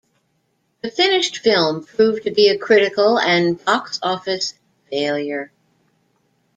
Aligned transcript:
The 0.81 0.89
finished 0.89 1.37
film 1.37 1.85
proved 1.85 2.23
to 2.23 2.31
be 2.31 2.47
a 2.49 2.57
critical 2.57 3.19
and 3.19 3.63
box 3.63 3.99
office 4.01 4.55
failure. 4.89 5.51